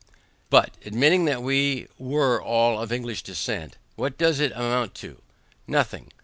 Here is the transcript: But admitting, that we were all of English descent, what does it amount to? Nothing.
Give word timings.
But 0.49 0.77
admitting, 0.83 1.25
that 1.25 1.43
we 1.43 1.85
were 1.99 2.41
all 2.41 2.79
of 2.81 2.91
English 2.91 3.21
descent, 3.21 3.77
what 3.95 4.17
does 4.17 4.39
it 4.39 4.51
amount 4.53 4.95
to? 4.95 5.21
Nothing. 5.67 6.11